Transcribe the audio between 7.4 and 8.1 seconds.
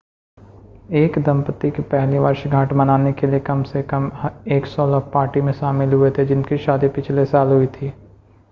हुई थी